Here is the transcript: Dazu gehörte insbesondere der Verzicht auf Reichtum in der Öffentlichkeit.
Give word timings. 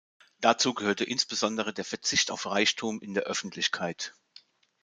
Dazu 0.39 0.73
gehörte 0.73 1.03
insbesondere 1.03 1.73
der 1.75 1.85
Verzicht 1.85 2.31
auf 2.31 2.47
Reichtum 2.47 3.01
in 3.01 3.13
der 3.13 3.25
Öffentlichkeit. 3.25 4.15